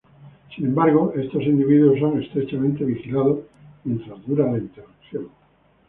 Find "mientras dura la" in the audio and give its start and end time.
3.83-4.57